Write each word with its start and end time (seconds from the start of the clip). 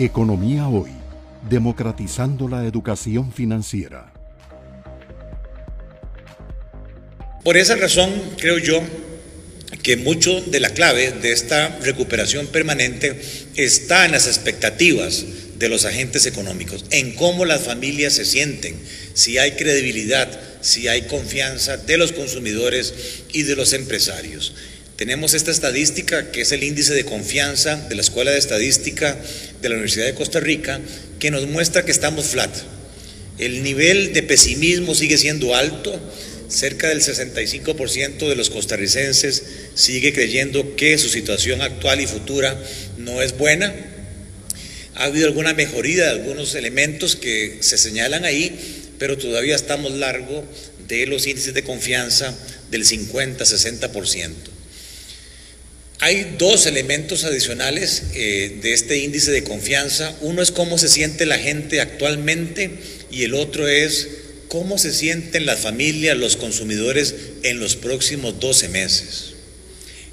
Economía 0.00 0.68
Hoy, 0.68 0.92
democratizando 1.50 2.46
la 2.46 2.64
educación 2.64 3.32
financiera. 3.32 4.12
Por 7.42 7.56
esa 7.56 7.74
razón, 7.74 8.12
creo 8.38 8.58
yo, 8.58 8.80
que 9.82 9.96
mucho 9.96 10.40
de 10.40 10.60
la 10.60 10.70
clave 10.70 11.10
de 11.10 11.32
esta 11.32 11.80
recuperación 11.82 12.46
permanente 12.46 13.20
está 13.56 14.04
en 14.04 14.12
las 14.12 14.28
expectativas 14.28 15.24
de 15.58 15.68
los 15.68 15.84
agentes 15.84 16.26
económicos, 16.26 16.84
en 16.90 17.16
cómo 17.16 17.44
las 17.44 17.62
familias 17.62 18.12
se 18.12 18.24
sienten, 18.24 18.76
si 19.14 19.38
hay 19.38 19.56
credibilidad, 19.56 20.28
si 20.60 20.86
hay 20.86 21.08
confianza 21.08 21.76
de 21.76 21.96
los 21.96 22.12
consumidores 22.12 22.94
y 23.32 23.42
de 23.42 23.56
los 23.56 23.72
empresarios. 23.72 24.54
Tenemos 24.98 25.34
esta 25.34 25.52
estadística 25.52 26.32
que 26.32 26.40
es 26.40 26.50
el 26.50 26.64
índice 26.64 26.92
de 26.92 27.04
confianza 27.04 27.76
de 27.76 27.94
la 27.94 28.00
Escuela 28.00 28.32
de 28.32 28.38
Estadística 28.38 29.16
de 29.62 29.68
la 29.68 29.76
Universidad 29.76 30.06
de 30.06 30.14
Costa 30.14 30.40
Rica, 30.40 30.80
que 31.20 31.30
nos 31.30 31.46
muestra 31.46 31.84
que 31.84 31.92
estamos 31.92 32.26
flat. 32.26 32.50
El 33.38 33.62
nivel 33.62 34.12
de 34.12 34.24
pesimismo 34.24 34.96
sigue 34.96 35.16
siendo 35.16 35.54
alto, 35.54 36.00
cerca 36.48 36.88
del 36.88 37.00
65% 37.00 38.28
de 38.28 38.34
los 38.34 38.50
costarricenses 38.50 39.44
sigue 39.76 40.12
creyendo 40.12 40.74
que 40.74 40.98
su 40.98 41.08
situación 41.08 41.62
actual 41.62 42.00
y 42.00 42.08
futura 42.08 42.60
no 42.96 43.22
es 43.22 43.38
buena. 43.38 43.72
Ha 44.96 45.04
habido 45.04 45.28
alguna 45.28 45.54
mejoría 45.54 46.06
de 46.06 46.10
algunos 46.10 46.56
elementos 46.56 47.14
que 47.14 47.58
se 47.60 47.78
señalan 47.78 48.24
ahí, 48.24 48.90
pero 48.98 49.16
todavía 49.16 49.54
estamos 49.54 49.92
largo 49.92 50.44
de 50.88 51.06
los 51.06 51.28
índices 51.28 51.54
de 51.54 51.62
confianza 51.62 52.36
del 52.72 52.84
50-60%. 52.84 54.57
Hay 56.00 56.36
dos 56.38 56.66
elementos 56.66 57.24
adicionales 57.24 58.04
eh, 58.14 58.58
de 58.62 58.72
este 58.72 58.98
índice 58.98 59.32
de 59.32 59.42
confianza. 59.42 60.14
Uno 60.20 60.42
es 60.42 60.52
cómo 60.52 60.78
se 60.78 60.88
siente 60.88 61.26
la 61.26 61.38
gente 61.38 61.80
actualmente 61.80 62.70
y 63.10 63.24
el 63.24 63.34
otro 63.34 63.66
es 63.66 64.08
cómo 64.46 64.78
se 64.78 64.92
sienten 64.94 65.44
las 65.44 65.58
familias, 65.58 66.16
los 66.16 66.36
consumidores 66.36 67.16
en 67.42 67.58
los 67.58 67.74
próximos 67.74 68.38
12 68.38 68.68
meses. 68.68 69.32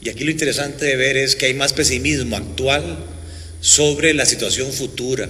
Y 0.02 0.09
aquí 0.09 0.23
lo 0.23 0.31
interesante 0.31 0.86
de 0.86 0.95
ver 0.95 1.17
es 1.17 1.36
que 1.36 1.45
hay 1.45 1.53
más 1.53 1.73
pesimismo 1.73 2.36
actual 2.36 3.06
sobre 3.61 4.16
la 4.16 4.25
situación 4.25 4.73
futura. 4.73 5.30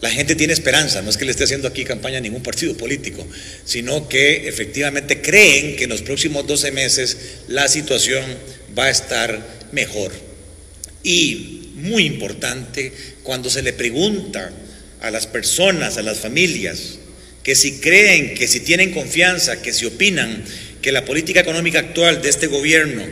La 0.00 0.10
gente 0.10 0.34
tiene 0.34 0.52
esperanza, 0.52 1.02
no 1.02 1.10
es 1.10 1.16
que 1.16 1.24
le 1.24 1.30
esté 1.30 1.44
haciendo 1.44 1.68
aquí 1.68 1.84
campaña 1.84 2.18
a 2.18 2.20
ningún 2.20 2.42
partido 2.42 2.76
político, 2.76 3.24
sino 3.64 4.08
que 4.08 4.48
efectivamente 4.48 5.20
creen 5.20 5.76
que 5.76 5.84
en 5.84 5.90
los 5.90 6.02
próximos 6.02 6.46
12 6.46 6.70
meses 6.72 7.16
la 7.48 7.68
situación 7.68 8.24
va 8.78 8.84
a 8.84 8.90
estar 8.90 9.68
mejor. 9.72 10.12
Y 11.02 11.72
muy 11.74 12.04
importante, 12.04 12.92
cuando 13.22 13.50
se 13.50 13.62
le 13.62 13.72
pregunta 13.72 14.50
a 15.00 15.10
las 15.10 15.26
personas, 15.26 15.96
a 15.96 16.02
las 16.02 16.18
familias, 16.18 16.98
que 17.42 17.54
si 17.54 17.80
creen, 17.80 18.34
que 18.34 18.48
si 18.48 18.60
tienen 18.60 18.92
confianza, 18.92 19.62
que 19.62 19.72
si 19.72 19.86
opinan 19.86 20.44
que 20.82 20.92
la 20.92 21.04
política 21.04 21.40
económica 21.40 21.78
actual 21.78 22.20
de 22.20 22.28
este 22.28 22.46
gobierno 22.46 23.02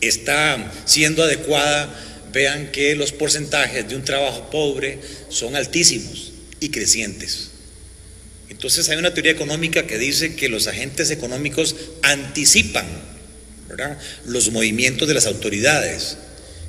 está 0.00 0.72
siendo 0.84 1.22
adecuada, 1.22 1.92
vean 2.32 2.70
que 2.70 2.94
los 2.94 3.12
porcentajes 3.12 3.88
de 3.88 3.96
un 3.96 4.04
trabajo 4.04 4.50
pobre 4.50 4.98
son 5.28 5.56
altísimos 5.56 6.32
y 6.60 6.68
crecientes. 6.70 7.50
Entonces 8.48 8.88
hay 8.88 8.96
una 8.96 9.14
teoría 9.14 9.32
económica 9.32 9.86
que 9.86 9.98
dice 9.98 10.34
que 10.34 10.48
los 10.48 10.66
agentes 10.66 11.10
económicos 11.10 11.74
anticipan 12.02 12.86
los 14.26 14.50
movimientos 14.50 15.08
de 15.08 15.14
las 15.14 15.26
autoridades. 15.26 16.16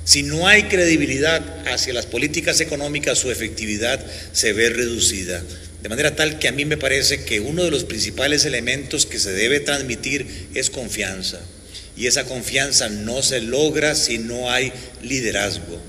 Si 0.04 0.22
no 0.22 0.48
hay 0.48 0.64
credibilidad 0.64 1.68
hacia 1.68 1.92
las 1.92 2.06
políticas 2.06 2.60
económicas, 2.60 3.18
su 3.18 3.30
efectividad 3.30 4.04
se 4.32 4.52
ve 4.52 4.70
reducida. 4.70 5.42
De 5.82 5.88
manera 5.88 6.16
tal 6.16 6.38
que 6.38 6.48
a 6.48 6.52
mí 6.52 6.64
me 6.64 6.76
parece 6.76 7.24
que 7.24 7.40
uno 7.40 7.64
de 7.64 7.70
los 7.70 7.84
principales 7.84 8.44
elementos 8.44 9.06
que 9.06 9.18
se 9.18 9.32
debe 9.32 9.60
transmitir 9.60 10.48
es 10.54 10.70
confianza. 10.70 11.40
Y 11.96 12.06
esa 12.06 12.24
confianza 12.24 12.88
no 12.88 13.22
se 13.22 13.40
logra 13.40 13.94
si 13.94 14.18
no 14.18 14.50
hay 14.50 14.72
liderazgo. 15.02 15.80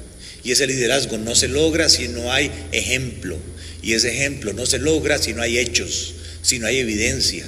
Y 0.43 0.51
ese 0.51 0.67
liderazgo 0.67 1.17
no 1.17 1.35
se 1.35 1.47
logra 1.47 1.89
si 1.89 2.07
no 2.07 2.31
hay 2.31 2.51
ejemplo. 2.71 3.37
Y 3.81 3.93
ese 3.93 4.13
ejemplo 4.13 4.53
no 4.53 4.65
se 4.65 4.79
logra 4.79 5.17
si 5.17 5.33
no 5.33 5.41
hay 5.41 5.57
hechos, 5.57 6.13
si 6.41 6.59
no 6.59 6.67
hay 6.67 6.77
evidencia, 6.77 7.45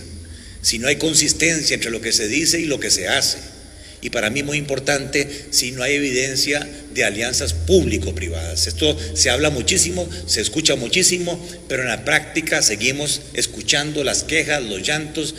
si 0.62 0.80
no 0.80 0.88
hay 0.88 0.96
consistencia 0.96 1.76
entre 1.76 1.92
lo 1.92 2.02
que 2.02 2.12
se 2.12 2.28
dice 2.28 2.60
y 2.60 2.66
lo 2.66 2.80
que 2.80 2.90
se 2.90 3.08
hace 3.08 3.53
y 4.04 4.10
para 4.10 4.30
mí 4.30 4.44
muy 4.44 4.58
importante 4.58 5.28
si 5.50 5.72
no 5.72 5.82
hay 5.82 5.96
evidencia 5.96 6.68
de 6.94 7.06
alianzas 7.06 7.54
público-privadas. 7.54 8.68
Esto 8.68 8.98
se 9.16 9.30
habla 9.30 9.50
muchísimo, 9.50 10.08
se 10.28 10.42
escucha 10.42 10.76
muchísimo, 10.76 11.40
pero 11.70 11.84
en 11.84 11.88
la 11.88 12.04
práctica 12.04 12.62
seguimos 12.62 13.22
escuchando 13.34 14.04
las 14.04 14.26
quejas, 14.26 14.62
los 14.62 14.86
llantos, 14.86 15.34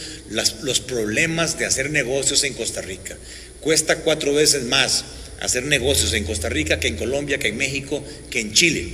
los 0.63 0.81
problemas 0.81 1.59
de 1.59 1.67
hacer 1.67 1.91
negocios 1.91 2.43
en 2.43 2.55
Costa 2.55 2.81
Rica. 2.81 3.19
Cuesta 3.61 3.99
cuatro 3.99 4.33
veces 4.33 4.65
más 4.65 5.05
hacer 5.41 5.65
negocios 5.65 6.15
en 6.15 6.25
Costa 6.25 6.49
Rica 6.49 6.81
que 6.81 6.89
en 6.89 6.97
Colombia, 6.97 7.39
que 7.39 7.49
en 7.49 7.59
México, 7.59 8.03
que 8.31 8.41
en 8.41 8.55
Chile. 8.55 8.89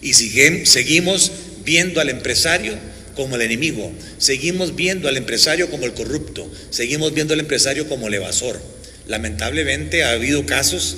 Y 0.00 0.14
seguimos 0.14 1.32
viendo 1.64 2.00
al 2.00 2.08
empresario 2.08 2.74
como 3.20 3.36
el 3.36 3.42
enemigo, 3.42 3.92
seguimos 4.16 4.76
viendo 4.76 5.06
al 5.06 5.18
empresario 5.18 5.68
como 5.68 5.84
el 5.84 5.92
corrupto, 5.92 6.50
seguimos 6.70 7.12
viendo 7.12 7.34
al 7.34 7.40
empresario 7.40 7.86
como 7.86 8.08
el 8.08 8.14
evasor. 8.14 8.58
Lamentablemente 9.08 10.04
ha 10.04 10.12
habido 10.12 10.46
casos, 10.46 10.96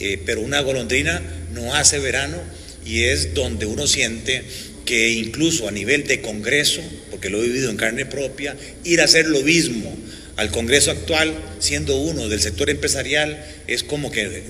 eh, 0.00 0.20
pero 0.26 0.40
una 0.40 0.62
golondrina 0.62 1.22
no 1.54 1.72
hace 1.76 2.00
verano 2.00 2.38
y 2.84 3.04
es 3.04 3.34
donde 3.34 3.66
uno 3.66 3.86
siente 3.86 4.42
que 4.84 5.10
incluso 5.10 5.68
a 5.68 5.70
nivel 5.70 6.08
de 6.08 6.20
Congreso, 6.20 6.82
porque 7.12 7.30
lo 7.30 7.38
he 7.38 7.46
vivido 7.46 7.70
en 7.70 7.76
carne 7.76 8.04
propia, 8.04 8.56
ir 8.82 9.00
a 9.00 9.04
hacer 9.04 9.28
lo 9.28 9.40
mismo 9.42 9.96
al 10.34 10.50
Congreso 10.50 10.90
actual, 10.90 11.32
siendo 11.60 11.98
uno 11.98 12.28
del 12.28 12.40
sector 12.40 12.68
empresarial, 12.68 13.46
es 13.68 13.84
como 13.84 14.10
que, 14.10 14.42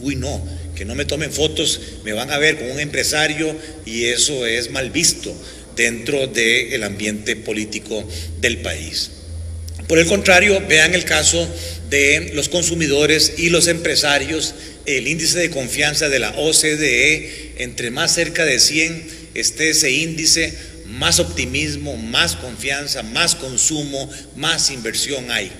uy 0.00 0.16
no, 0.16 0.44
que 0.74 0.84
no 0.84 0.96
me 0.96 1.04
tomen 1.04 1.30
fotos, 1.30 1.80
me 2.04 2.12
van 2.12 2.32
a 2.32 2.38
ver 2.38 2.58
como 2.58 2.72
un 2.72 2.80
empresario 2.80 3.54
y 3.84 4.06
eso 4.06 4.46
es 4.46 4.72
mal 4.72 4.90
visto 4.90 5.32
dentro 5.76 6.26
del 6.26 6.82
ambiente 6.82 7.36
político 7.36 8.06
del 8.40 8.58
país. 8.58 9.10
Por 9.86 9.98
el 9.98 10.06
contrario, 10.06 10.60
vean 10.68 10.94
el 10.94 11.04
caso 11.04 11.48
de 11.90 12.32
los 12.34 12.48
consumidores 12.48 13.34
y 13.38 13.50
los 13.50 13.68
empresarios, 13.68 14.54
el 14.86 15.06
índice 15.06 15.38
de 15.38 15.50
confianza 15.50 16.08
de 16.08 16.18
la 16.18 16.30
OCDE, 16.30 17.54
entre 17.58 17.90
más 17.90 18.14
cerca 18.14 18.44
de 18.44 18.58
100 18.58 19.26
esté 19.34 19.70
ese 19.70 19.90
índice, 19.90 20.52
más 20.86 21.20
optimismo, 21.20 21.96
más 21.96 22.36
confianza, 22.36 23.02
más 23.02 23.34
consumo, 23.34 24.10
más 24.34 24.70
inversión 24.70 25.30
hay. 25.30 25.52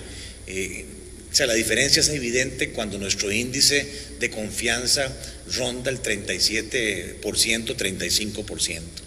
Eh, 0.47 0.85
o 1.31 1.35
sea, 1.35 1.45
la 1.45 1.53
diferencia 1.53 1.99
es 1.99 2.09
evidente 2.09 2.69
cuando 2.69 2.97
nuestro 2.97 3.31
índice 3.31 3.85
de 4.19 4.29
confianza 4.29 5.15
ronda 5.55 5.91
el 5.91 6.01
37%, 6.01 7.21
35%. 7.21 9.06